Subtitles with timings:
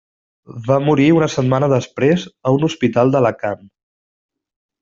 [0.69, 3.65] Va morir una setmana després a un hospital d'Alacant.